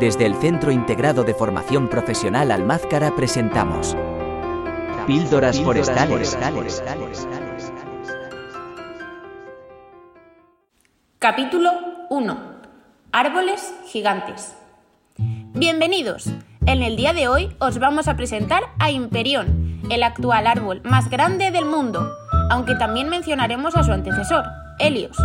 [0.00, 3.94] Desde el Centro Integrado de Formación Profesional Almázcara presentamos
[5.06, 6.38] Píldoras Forestales.
[11.18, 11.70] Capítulo
[12.08, 12.38] 1.
[13.12, 14.56] Árboles gigantes.
[15.18, 16.30] Bienvenidos.
[16.64, 21.10] En el día de hoy os vamos a presentar a Imperión, el actual árbol más
[21.10, 22.10] grande del mundo,
[22.50, 24.46] aunque también mencionaremos a su antecesor,
[24.78, 25.18] Helios.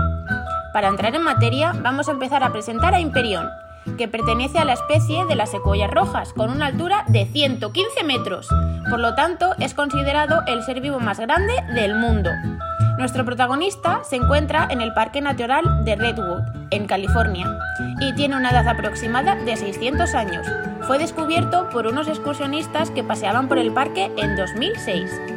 [0.73, 3.47] Para entrar en materia, vamos a empezar a presentar a Imperión,
[3.97, 8.47] que pertenece a la especie de las secuoyas rojas, con una altura de 115 metros.
[8.89, 12.29] Por lo tanto, es considerado el ser vivo más grande del mundo.
[12.97, 17.45] Nuestro protagonista se encuentra en el Parque Natural de Redwood, en California,
[17.99, 20.47] y tiene una edad aproximada de 600 años.
[20.87, 25.34] Fue descubierto por unos excursionistas que paseaban por el parque en 2006.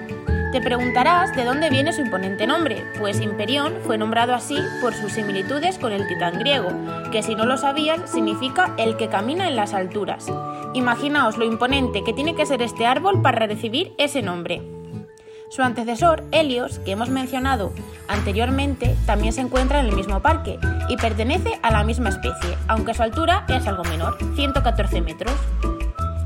[0.53, 5.13] Te preguntarás de dónde viene su imponente nombre, pues Imperión fue nombrado así por sus
[5.13, 6.71] similitudes con el titán griego,
[7.13, 10.27] que si no lo sabían significa el que camina en las alturas.
[10.73, 14.63] Imaginaos lo imponente que tiene que ser este árbol para recibir ese nombre.
[15.51, 17.73] Su antecesor, Helios, que hemos mencionado
[18.07, 20.59] anteriormente, también se encuentra en el mismo parque
[20.89, 25.35] y pertenece a la misma especie, aunque su altura es algo menor, 114 metros.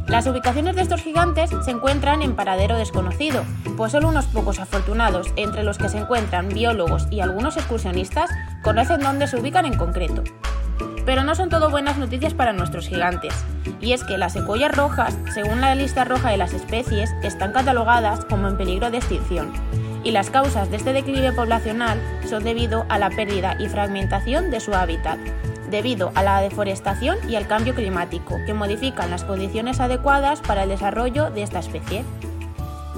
[0.06, 3.44] Las ubicaciones de estos gigantes se encuentran en paradero desconocido,
[3.76, 8.30] pues solo unos pocos afortunados, entre los que se encuentran biólogos y algunos excursionistas,
[8.62, 10.22] conocen dónde se ubican en concreto.
[11.06, 13.32] Pero no son todo buenas noticias para nuestros gigantes,
[13.80, 18.24] y es que las secuoyas rojas, según la lista roja de las especies, están catalogadas
[18.24, 19.52] como en peligro de extinción,
[20.04, 24.60] y las causas de este declive poblacional son debido a la pérdida y fragmentación de
[24.60, 25.18] su hábitat,
[25.72, 30.68] debido a la deforestación y al cambio climático, que modifican las condiciones adecuadas para el
[30.68, 32.04] desarrollo de esta especie.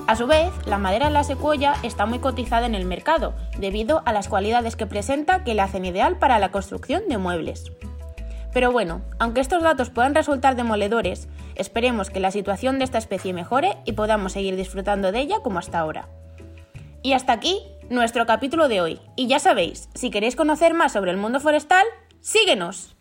[0.07, 4.03] A su vez, la madera de la secuoya está muy cotizada en el mercado, debido
[4.05, 7.73] a las cualidades que presenta que la hacen ideal para la construcción de muebles.
[8.53, 13.33] Pero bueno, aunque estos datos puedan resultar demoledores, esperemos que la situación de esta especie
[13.33, 16.09] mejore y podamos seguir disfrutando de ella como hasta ahora.
[17.03, 19.01] Y hasta aquí nuestro capítulo de hoy.
[19.17, 21.85] Y ya sabéis, si queréis conocer más sobre el mundo forestal,
[22.25, 22.97] ¡Síguenos!